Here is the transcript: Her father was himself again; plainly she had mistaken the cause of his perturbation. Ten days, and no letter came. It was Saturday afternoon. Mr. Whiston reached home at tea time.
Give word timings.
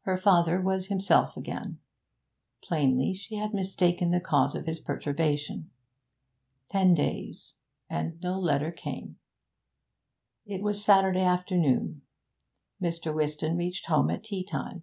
Her 0.00 0.16
father 0.16 0.60
was 0.60 0.86
himself 0.88 1.36
again; 1.36 1.78
plainly 2.60 3.14
she 3.14 3.36
had 3.36 3.54
mistaken 3.54 4.10
the 4.10 4.18
cause 4.18 4.56
of 4.56 4.66
his 4.66 4.80
perturbation. 4.80 5.70
Ten 6.72 6.92
days, 6.92 7.54
and 7.88 8.20
no 8.20 8.36
letter 8.36 8.72
came. 8.72 9.16
It 10.44 10.60
was 10.60 10.82
Saturday 10.84 11.22
afternoon. 11.22 12.02
Mr. 12.82 13.14
Whiston 13.14 13.56
reached 13.56 13.86
home 13.86 14.10
at 14.10 14.24
tea 14.24 14.42
time. 14.42 14.82